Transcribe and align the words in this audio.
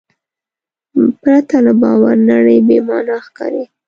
پرته 1.21 1.57
له 1.65 1.73
باور 1.81 2.15
نړۍ 2.31 2.57
بېمانا 2.67 3.17
ښکاري. 3.25 3.63